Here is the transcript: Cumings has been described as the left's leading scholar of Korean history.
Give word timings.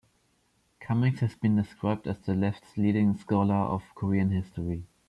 Cumings 0.79 1.19
has 1.19 1.35
been 1.35 1.55
described 1.55 2.07
as 2.07 2.17
the 2.21 2.33
left's 2.33 2.75
leading 2.75 3.15
scholar 3.15 3.53
of 3.53 3.83
Korean 3.93 4.31
history. 4.31 4.87